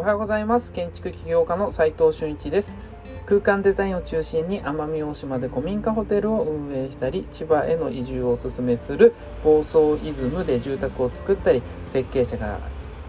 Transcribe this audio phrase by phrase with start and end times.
[0.00, 0.72] おはようございます。
[0.72, 2.78] 建築起業家の斉藤俊一です。
[3.26, 9.12] 空間デザインを中心に奄美大島で古民家ホテルを運営したり千葉への移住をお勧めする
[9.44, 12.60] 房総イズムで住宅を作ったり設計者が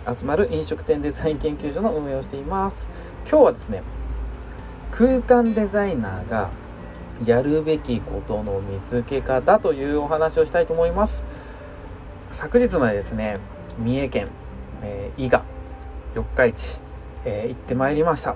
[0.05, 2.89] 集まる飲食店デザイン研究所の運営をしています。
[3.21, 3.83] 今日はですね
[4.91, 6.49] 空間デザイナーが
[7.23, 11.23] やるべきことの見つけ方というお話をしたいと思います。
[12.33, 13.37] 昨日までですね
[13.79, 14.27] 三重県、
[14.81, 15.45] えー、伊賀
[16.13, 16.80] 四日市、
[17.25, 18.35] えー、行ってまいりました、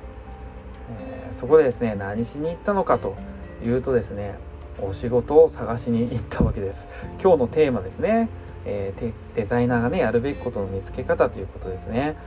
[1.00, 3.16] えー、そこでですね何しに行ったのかと
[3.64, 4.36] いうとですね
[4.82, 6.88] お仕事を探しに行ったわけです。
[7.22, 8.28] 今日のテーマですね、
[8.66, 12.18] えー、デザイナーがねやるべきことの見つけ方ということですね。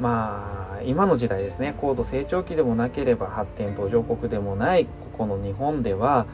[0.00, 6.26] まあ今の時代ですね高度成長期でもなければ発展途上国でもないここの日本では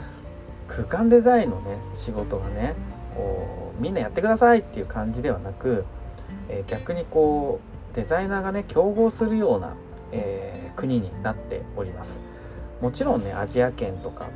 [0.67, 2.75] 空間デザインのね仕事がね
[3.15, 5.85] こうみんなやってくださいっていう感じではなく、
[6.49, 9.75] えー、逆にこうデザイナーがね競合するような、
[10.13, 12.21] えー、国になっております
[12.81, 14.29] もちろんねアジア圏とか、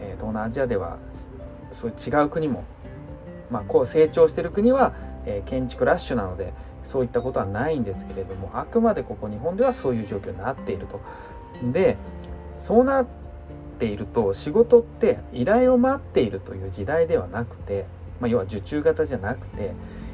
[0.00, 0.98] えー、東南アジアでは
[1.70, 2.64] そういう違う国も
[3.50, 4.94] まあ、こう成長してる国は、
[5.26, 11.00] え建築ラッシュなのでそういったことはないんですけれどもあくまでここ日本ではそういう状況になっていると。
[11.70, 11.98] で
[12.56, 13.06] そうなっ
[13.78, 17.84] ていると仕事って依頼を待っているという時代ではなくて、
[18.18, 19.72] まあ、要は受注型じゃなくて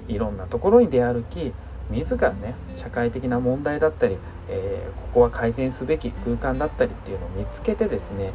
[0.09, 1.53] いろんなところに出歩き
[1.91, 8.33] 自らね社会的な問題だったり、えー、ここは改善すべき空間だったりっていうのを見つけてですね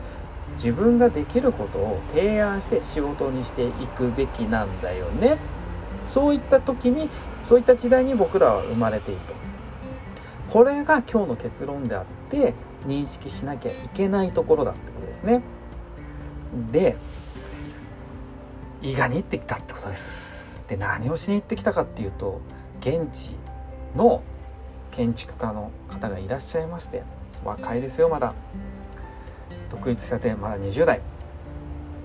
[0.56, 5.38] 自分ができることを提案して仕事にしていくべきなんだよね。
[6.08, 7.10] そういった時に
[7.44, 9.34] そういった時代に僕らは生まれていると。
[10.50, 12.54] これが今日の結論であって
[12.86, 15.42] 認識しなきゃいけないところだってことですね。
[16.72, 16.98] で
[18.82, 20.52] 伊賀に行ってきたってことです。
[20.68, 22.42] で何をしに行ってきたかっていうと
[22.82, 23.32] 現地
[23.96, 24.24] の
[24.90, 27.04] 建築家の方がいらっしゃいまして
[27.46, 28.34] 若いですよまだ。
[29.70, 31.00] 独立したてまだ20代。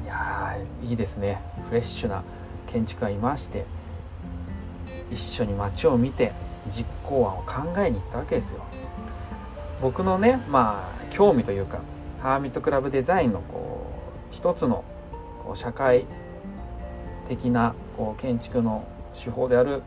[0.05, 1.41] いやいいですね。
[1.69, 2.23] フレッシュな
[2.67, 3.65] 建築がいまして
[5.11, 6.33] 一緒に街を見て
[6.69, 8.63] 実行案を考えに行ったわけですよ。
[9.81, 11.81] 僕のねまあ興味というか
[12.23, 13.87] ハーミットクラブデザインのこ
[14.31, 14.85] う一つの
[15.43, 16.05] こう社会
[17.29, 19.83] 的なこう建築の手法である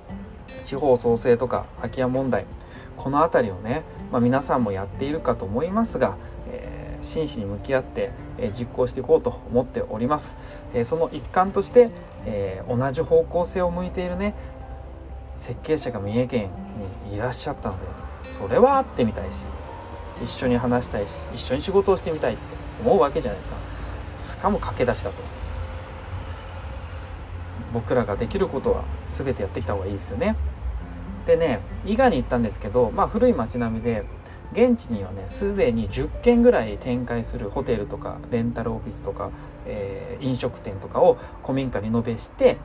[0.64, 2.46] 地方創生とか空き家問題
[2.98, 6.18] この辺りをね、まあ、皆さんもやっているかと思いますが、
[6.52, 10.36] えー、真摯に向き合って、えー、実行していこうと思っております、
[10.74, 11.90] えー、その一環として、
[12.26, 14.34] え同じ方向性を向いているね
[15.36, 16.50] 設計者が三重県
[17.08, 17.86] にいらっしゃったので
[18.38, 19.46] それは会ってみたいし
[20.22, 22.42] 一緒に話したいし一緒に仕事をしてみたいって
[22.84, 23.56] 思うわけじゃないですか。
[24.18, 25.39] しかも駆け出しだと。
[27.74, 30.36] 僕らができることは全てやってきた方がいいですよね。
[31.26, 34.04] でね伊賀に行ったんですけどまあ古い町並みで
[34.52, 39.30] 現地にはねすでに10軒ぐらい展開するホテルとかレンタルオフィスとか、
[39.68, 42.58] えー、飲食店とかを古民家に延べして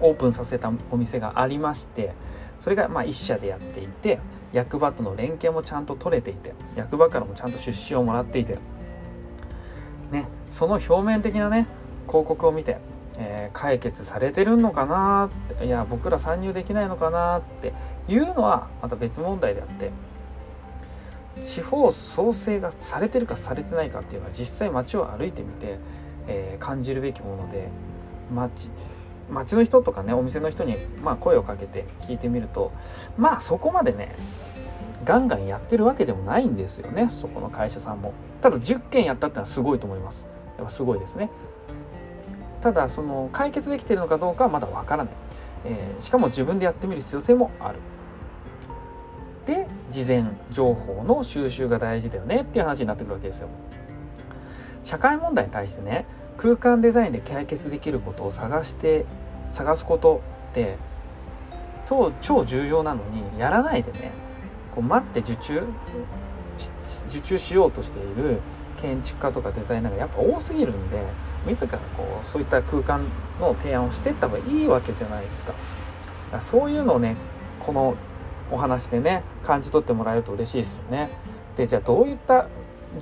[0.00, 2.12] オープンさせたお店がありまして
[2.58, 4.18] それがまあ1社でやっていて
[4.52, 8.58] 役場との連携もちゃんと取れていて役場からもちゃんと出資をもらっていて。
[10.10, 11.66] ねその表面的なね
[12.06, 12.78] 広告を見て、
[13.18, 17.72] えー、解決されてるのかなっていや僕ら参入できないのかなって
[18.08, 19.90] いうのはまた別問題であって
[21.40, 25.78] 地方創生がされてるかされてないかっていうのは実際街を歩いてみて、
[26.26, 27.68] えー、感じるべきもので
[28.34, 28.70] 街
[29.30, 32.72] 街の人とかねお店の人にまあ声をかけて聞いてみると
[33.16, 34.14] まあそこまでね
[35.04, 37.08] ガンガンやってるわけでもないんですよね。
[37.10, 38.12] そこの会社さんも。
[38.42, 40.26] ただ10件やったってのはすごいと思います。
[40.56, 41.30] やっぱすごいですね。
[42.60, 45.12] ただその解決できているのかどうかはまだわからない、
[45.64, 47.78] えー、しかも自分でやってみる必要性もある。
[49.46, 53.48] で事前情報の収集が大事だよねっていう話になってくるわけですよ。
[54.82, 56.06] 社会問題に対してね
[56.36, 59.04] 空間デザインで解決できることを探して
[59.50, 60.76] 探すことって
[61.86, 64.10] 超超重要なのにやらないでね
[64.74, 65.62] こう待って受注
[67.08, 68.40] 受注しようとしている
[68.76, 71.02] 建築家とかデザイナーがやっぱ多すぎるんで
[71.46, 73.04] 自らこうそういった空間
[73.40, 75.54] の提案をしていった方がいいわけじゃないですか。
[76.30, 77.16] かそういうのをね
[77.60, 77.94] この
[78.50, 81.10] お話でね感じ取ってもらえると嬉しいですよね。
[81.56, 82.46] でじゃあどういった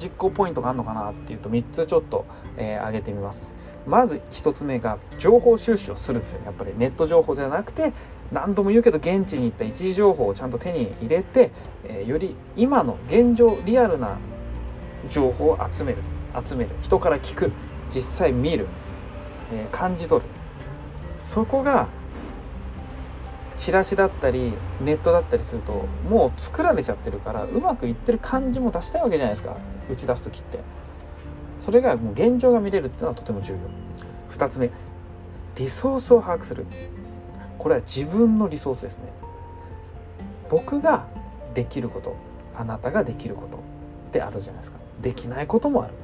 [0.01, 2.25] 実行ポイントがあるのかなっていうと3つちょっと、
[2.57, 3.53] えー、挙げてみます。
[3.87, 6.41] まず1つ目が情報収集をするんですよ。
[6.45, 7.93] やっぱりネット情報じゃなくて
[8.33, 11.51] 何度も言うけど現地に行った一時情報をちゃんと手に入れて、
[11.85, 14.17] えー、より今の現状リアルな
[15.11, 15.99] 情報を集める。
[16.45, 16.71] 集める。
[16.81, 17.53] 人から聞く。
[17.91, 18.67] 実際見る、
[19.53, 20.31] えー、感じ取る。
[21.19, 21.89] そこが
[23.57, 29.57] チラシだったりネットだったりするともう作られちゃってるからうまくいってる感じも出したいわけじゃないですか。
[29.91, 30.59] 打ち出す時って。
[31.59, 33.59] それがもう現状が見れるっていうのはとても重要。
[34.37, 34.71] 2つ目
[35.57, 36.67] リソースを把握する。
[37.59, 39.05] これは自分のリソースですね。
[40.51, 41.07] 僕が
[41.55, 42.17] できること
[42.57, 43.61] あなたができることっ
[44.13, 44.79] てあるじゃないですか。
[45.01, 45.95] できないこともある。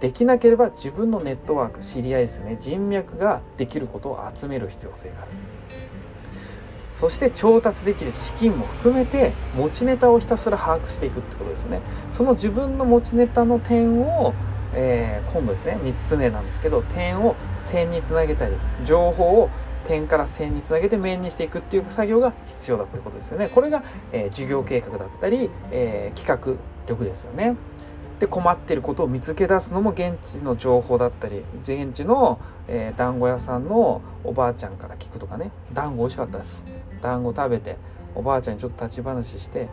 [0.00, 2.56] できなければ自分のネットワーク知り合いですね。
[2.60, 5.30] 人脈ができることを集める必要性がある。
[6.92, 11.80] そして調達できる資金も含めて持ちネタをひたすら把握していくってことですね。
[12.10, 14.32] その自分の持ちネタの点を、
[14.74, 18.54] えー、今度ですね3つ目なんですけど点を線につなげたり
[18.84, 19.50] 情報を
[19.86, 23.48] 点から線につなげて面にしていくっていう作業が必要だってことですよね。
[23.48, 23.82] これが、
[24.12, 27.56] えー、授業計画だったり、えー、企画力ですよね。
[28.20, 35.50] で困ってることを見つけ出すのも現地の情報だったり現地の、えー、団子屋さんのおばあちゃんから聞くとかね。
[35.72, 36.64] 団子美味しかったです。
[37.02, 37.76] 団子食べて
[38.14, 39.68] おばあちゃんにちょっと立ち話して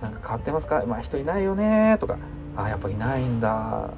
[0.00, 0.84] なんか変わってますか？
[0.86, 2.16] まあ人いないよねとか。
[2.56, 3.90] あやっぱいないんだ。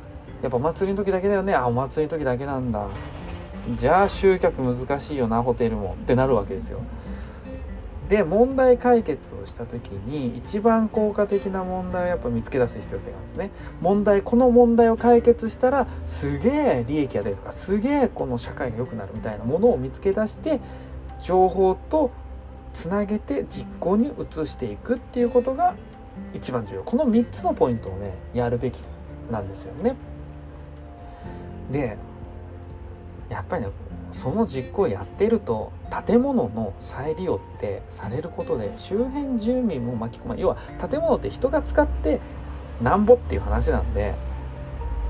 [0.43, 1.55] やっぱお祭りの時だけだよね。
[1.55, 2.89] あお祭りの時だけなんだ。
[3.77, 5.97] じゃあ集客難しいよなホテルも。
[6.03, 6.81] ってなるわけですよ。
[8.09, 13.51] で問題解決をした時に一番効果的な問題をやっぱ見つけ出す必要性があるんですね。
[13.81, 20.61] 問題この問題を解決したらすげえ利益が出るとかすげえこの社会が良くなるみたいなものを見つけ出して
[21.23, 22.11] 情報と
[22.75, 25.75] つなげて実行に移していくっていうことが
[26.35, 26.83] 一番重要。
[26.83, 28.83] この3つのポイントをねやるべき
[29.31, 29.97] なんですよね。
[31.71, 31.97] で
[33.31, 33.69] やっぱりね
[34.15, 35.73] その実行をやっていると
[36.07, 40.57] 建物の再利用ってされることで周辺住民も巻き込まれ要は
[40.89, 42.21] 建物って人が使って
[42.81, 44.15] なんぼっていう話なんで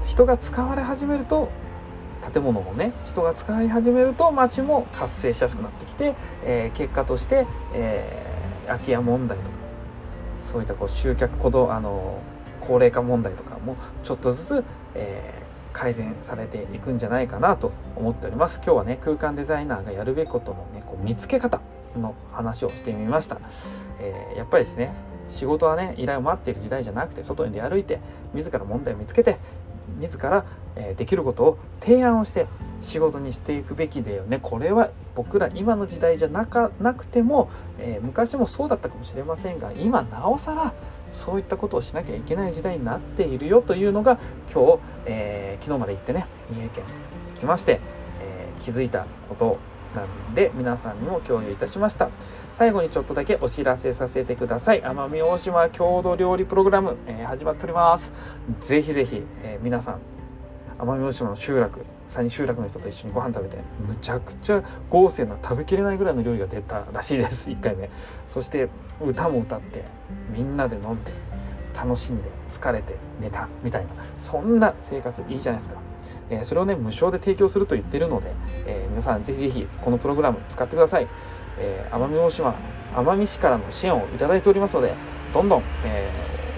[0.07, 1.51] 人が使われ始めると
[2.33, 9.51] 建物もね人が使い始めると街も活性しやすくなってきて、えー、結果として、えー、空き家問題とか
[10.39, 12.23] そういったこう集客行動あの
[12.63, 14.65] 高齢化問題とかもちょっとずつ、
[14.95, 15.44] えー
[15.75, 18.63] 改善されていくんじゃないかなと思っております。
[18.65, 21.61] 今日はね空間デザイナーがやるべきことのねこう見つけ方
[22.01, 23.39] の話をしてみました、
[24.01, 24.95] えー、やっぱりですね
[25.29, 28.01] 仕事はね依頼を待っている時代じゃなくて外に出歩いて
[28.33, 29.37] 自ら問題を見つけて
[30.01, 30.45] 自ら、
[30.77, 32.47] えできることを提案をして
[32.81, 34.39] 仕事にしていくべきだよね。
[34.43, 40.73] これは僕ら今の時代じゃなかなくても、えー、昔もそうだったかもしれませんが今なおさら
[41.15, 44.19] そういったことをしなきゃいけない時代になっているよというのが
[44.53, 47.81] 今日、えー、昨日まで行ってね三重県に来まして、
[48.21, 49.59] えー、気づいたこと
[49.95, 52.11] なんで皆さんにも共有いたしました。
[52.51, 54.83] 最後にちょっとだけお知らせさせてください。
[54.83, 58.13] 奄美大島郷土料理プログラム、えー、始まっております。
[58.59, 60.14] ぜひぜひ、え皆さん
[60.79, 63.57] 奄美大島の集落三集落の人と一緒にご飯食べて
[63.87, 67.89] むちゃくちゃ豪勢な食べきれないぐらいの料理が出たらしいです 1回目。
[68.27, 68.69] そして
[69.05, 69.85] 歌も歌って
[70.31, 71.13] みんなで飲んで
[71.75, 73.89] 楽しんで疲れて寝たみたいな
[74.19, 75.81] そんな生活いいじゃないですか、
[76.31, 78.33] えー、それをね無償で提供すると言ってるので、
[78.67, 81.09] えー、皆さんぜひぜひこのプログラム使ってください、
[81.59, 82.55] えー、奄美大島
[82.95, 84.95] 奄美市からの支援をいただいておりますので
[85.33, 86.09] どんどん、え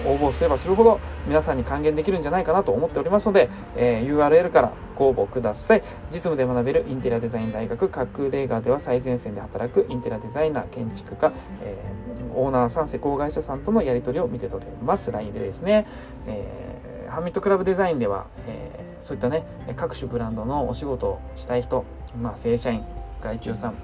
[0.05, 5.83] 応募すればするほど皆さんに還元できるんじゃないかなと思っておりますので、えー URL からご応募ください。
[6.09, 15.11] 実務で学べるインテリアデザイン大学隠れ家では最前線で働くインテリアデザイナー建築家、えー、オーナーさん施工会社さんとのやり取りを見て取れます。
[15.11, 15.85] LINE でですね、
[16.25, 21.85] えー、ハミットクラブデザインでは、えー、そういったね各種ブランドのお仕事をしたい人、
[22.19, 22.83] まあ、正社員
[23.21, 23.75] 外注さん、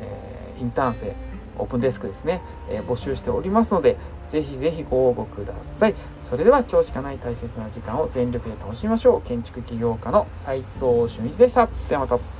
[0.00, 1.12] えインターン生
[1.58, 3.96] オープンデスクですね、え募集しておりますので
[4.28, 5.94] ぜひぜひご応募ください。
[6.20, 9.22] それでは今日しかない大切な時間を全力で楽しみましょう。
[9.22, 11.68] 建築起業家の斉藤俊一でした。
[11.88, 12.35] ではまた。